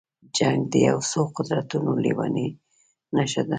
[0.37, 2.47] جنګ د یو څو قدرتونو لېونۍ
[3.15, 3.49] نشه ده.